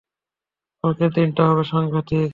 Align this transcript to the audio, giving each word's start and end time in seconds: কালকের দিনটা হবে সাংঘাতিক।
কালকের 0.83 1.11
দিনটা 1.11 1.43
হবে 1.47 1.63
সাংঘাতিক। 1.63 2.29